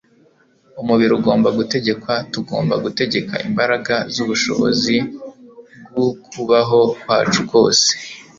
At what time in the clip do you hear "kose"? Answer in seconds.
7.51-7.89